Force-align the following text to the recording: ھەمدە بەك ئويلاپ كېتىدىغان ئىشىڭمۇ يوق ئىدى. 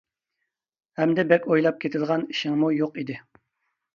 ھەمدە 1.01 1.25
بەك 1.33 1.45
ئويلاپ 1.51 1.77
كېتىدىغان 1.85 2.25
ئىشىڭمۇ 2.35 2.73
يوق 2.79 2.97
ئىدى. 3.03 3.21